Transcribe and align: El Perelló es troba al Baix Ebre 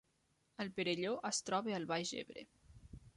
El 0.63 0.71
Perelló 0.79 1.11
es 1.31 1.43
troba 1.49 1.75
al 1.81 1.87
Baix 1.93 2.15
Ebre 2.23 2.47